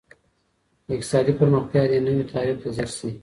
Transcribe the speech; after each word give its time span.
د 0.87 0.89
اقتصادي 0.95 1.33
پرمختیا 1.39 1.83
دې 1.91 1.99
نوي 2.07 2.23
تعریف 2.31 2.57
ته 2.63 2.69
ځیر 2.75 2.89
شئ. 2.97 3.11